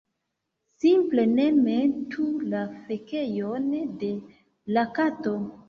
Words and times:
simple 0.83 1.21
ne 1.33 1.45
metu 1.65 2.25
la 2.55 2.63
fekejon 2.87 3.71
de 4.05 4.13
la 4.79 4.89
kato 4.99 5.39